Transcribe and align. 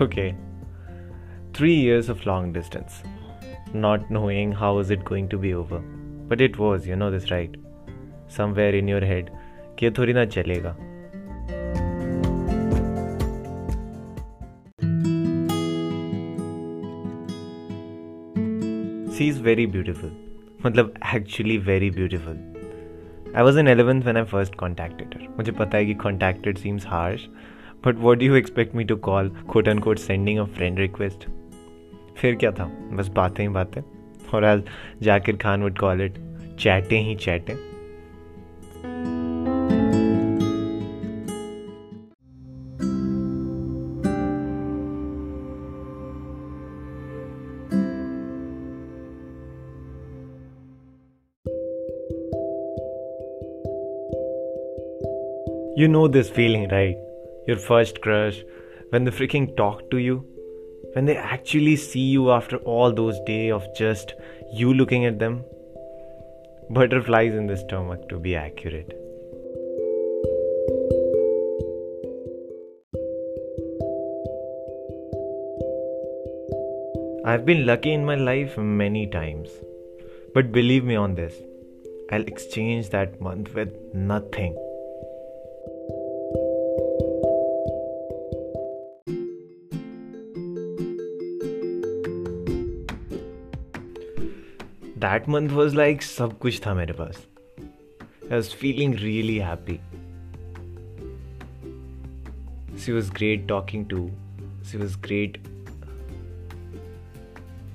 Okay. 0.00 0.34
Three 1.52 1.74
years 1.74 2.08
of 2.08 2.24
long 2.24 2.52
distance. 2.52 3.02
Not 3.74 4.10
knowing 4.10 4.52
how 4.52 4.78
is 4.78 4.90
it 4.90 5.04
going 5.04 5.28
to 5.28 5.38
be 5.38 5.54
over. 5.54 5.80
But 6.28 6.40
it 6.40 6.58
was, 6.58 6.86
you 6.86 6.96
know 6.96 7.10
this 7.10 7.30
right. 7.30 7.54
Somewhere 8.28 8.74
in 8.74 8.88
your 8.88 9.04
head 9.04 9.30
कि 9.78 9.86
ये 9.86 9.90
थोड़ी 9.98 10.12
ना 10.12 10.24
चलेगा 10.24 10.74
she 19.16 19.28
is 19.28 19.42
very 19.42 19.66
beautiful 19.66 20.10
मतलब 20.66 20.94
actually 21.14 21.56
very 21.70 21.90
beautiful 21.90 22.36
I 23.36 23.42
was 23.42 23.58
in 23.60 23.68
eleventh 23.68 24.02
when 24.02 24.16
I 24.16 24.24
first 24.32 24.54
contacted 24.64 25.28
मुझे 25.38 25.52
पता 25.52 25.78
है 25.78 25.86
कि 25.86 25.94
contacted 26.04 26.58
seems 26.58 26.86
harsh 26.86 27.28
But 27.85 27.99
what 27.99 28.19
do 28.19 28.25
you 28.25 28.35
expect 28.35 28.75
me 28.75 28.83
to 28.83 28.95
call 28.95 29.29
quote 29.47 29.67
and 29.67 29.81
quote 29.83 29.99
sending 29.99 30.39
a 30.39 30.45
friend 30.57 30.79
request 30.79 31.27
फिर 32.17 32.35
क्या 32.35 32.51
था 32.51 32.71
बस 32.91 33.07
बातें 33.15 33.43
ही 33.43 33.49
बातें 33.53 33.81
और 34.33 34.43
आज 34.43 34.63
Zakir 35.01 35.37
Khan 35.37 35.63
would 35.63 35.77
call 35.77 36.01
it 36.01 36.19
चैटें 36.59 36.99
ही 36.99 37.15
चैटें 37.15 37.55
You 55.77 55.87
know 55.87 56.07
this 56.07 56.27
feeling, 56.27 56.67
right? 56.69 56.97
Your 57.46 57.56
first 57.56 58.00
crush, 58.00 58.44
when 58.90 59.04
they 59.04 59.10
freaking 59.10 59.56
talk 59.56 59.90
to 59.90 59.96
you, 59.96 60.24
when 60.92 61.06
they 61.06 61.16
actually 61.16 61.76
see 61.76 62.00
you 62.00 62.30
after 62.30 62.58
all 62.58 62.92
those 62.92 63.18
days 63.26 63.52
of 63.52 63.66
just 63.74 64.14
you 64.52 64.72
looking 64.72 65.06
at 65.06 65.18
them. 65.18 65.44
Butterflies 66.70 67.34
in 67.34 67.46
the 67.46 67.56
stomach, 67.56 68.08
to 68.10 68.18
be 68.18 68.36
accurate. 68.36 68.92
I've 77.24 77.44
been 77.44 77.66
lucky 77.66 77.92
in 77.92 78.04
my 78.04 78.14
life 78.14 78.56
many 78.56 79.06
times. 79.06 79.50
But 80.34 80.52
believe 80.52 80.84
me 80.84 80.94
on 80.94 81.14
this, 81.14 81.34
I'll 82.10 82.22
exchange 82.22 82.90
that 82.90 83.20
month 83.20 83.54
with 83.54 83.74
nothing. 83.94 84.56
That 95.02 95.26
month 95.34 95.52
was 95.58 95.72
like 95.74 96.02
सब 96.02 96.38
कुछ 96.42 96.60
था 96.66 96.72
मेरे 96.74 96.92
पास 96.98 97.16
I 98.30 98.36
was 98.40 98.50
feeling 98.58 98.92
really 99.04 99.38
happy. 99.44 99.74
She 102.82 102.92
was 102.96 103.08
great 103.16 103.48
talking 103.48 103.86
to. 103.92 104.02
She 104.68 104.78
was 104.82 104.94
great 105.06 105.38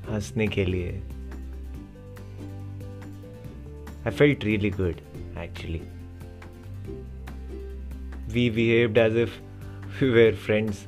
हंसने 0.09 0.47
के 0.47 0.66
लिए 0.66 1.02
I 4.06 4.14
felt 4.19 4.45
really 4.50 4.72
good 4.78 5.02
actually. 5.45 5.81
We 8.36 8.45
behaved 8.59 9.02
as 9.08 9.19
if 9.25 9.36
we 10.00 10.12
were 10.19 10.31
friends. 10.45 10.86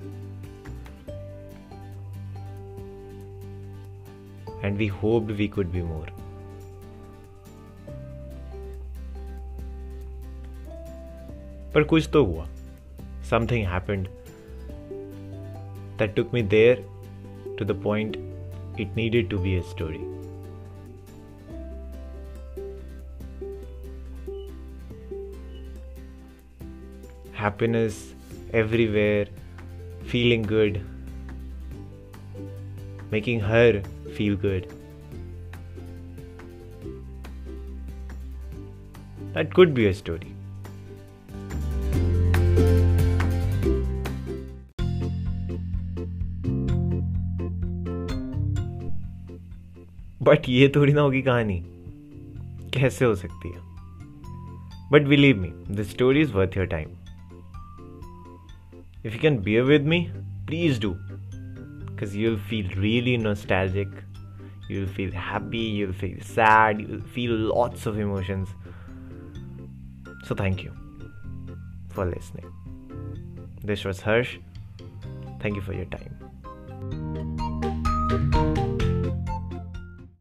And 4.64 4.78
we 4.78 4.88
hoped 5.04 5.38
we 5.44 5.50
could 5.58 5.74
be 5.74 5.82
more. 5.82 6.08
पर 11.75 11.85
कुछ 11.93 12.09
तो 12.13 12.25
हुआ 12.25 12.49
something 13.31 13.67
happened 13.67 14.09
that 15.99 16.15
took 16.17 16.33
me 16.33 16.43
there 16.43 16.79
to 17.59 17.65
the 17.65 17.75
point 17.87 18.17
it 18.85 18.97
needed 18.97 19.31
to 19.31 19.39
be 19.39 19.57
a 19.57 19.63
story. 19.63 20.01
Happiness 27.33 28.01
everywhere, 28.53 29.27
feeling 30.13 30.43
good, 30.43 30.81
making 33.11 33.41
her 33.41 33.83
feel 34.17 34.37
good. 34.37 34.73
That 39.35 39.53
could 39.53 39.75
be 39.75 39.87
a 39.87 39.95
story. 39.95 40.33
But 50.24 50.50
ये 50.50 50.72
थोड़ी 50.76 50.94
ना 50.94 51.02
होगी 51.02 51.22
कहानी। 51.22 51.64
कैसे 52.74 53.06
हो 53.06 53.16
सकती 53.16 53.50
है? 53.50 53.70
But 54.92 55.02
believe 55.02 55.38
me 55.38 55.76
the 55.76 55.84
story 55.84 56.22
is 56.22 56.34
worth 56.34 56.58
your 56.58 56.66
time 56.66 56.90
if 59.06 59.14
you 59.14 59.20
can 59.22 59.40
bear 59.40 59.64
with 59.64 59.82
me 59.82 60.08
please 60.18 60.82
do 60.82 60.90
because 60.90 62.18
you 62.18 62.38
feel 62.38 62.68
really 62.68 63.18
no 63.18 63.24
nostalgic 63.24 63.92
you 64.72 64.88
feel 64.88 65.12
happy 65.14 65.66
you 65.78 65.92
feel 65.92 66.20
sad 66.20 66.82
you 66.82 67.00
feel 67.00 67.32
lots 67.32 67.88
of 67.88 67.96
emotions 67.96 68.48
so 70.28 70.36
thank 70.36 70.66
you 70.66 70.72
for 71.90 72.08
listening 72.08 72.52
this 73.66 73.86
was 73.86 74.02
Harsh 74.06 74.36
thank 75.46 75.56
you 75.56 75.62
for 75.62 75.76
your 75.76 75.86
time 75.86 76.26
thank 78.10 78.58
you 78.58 78.79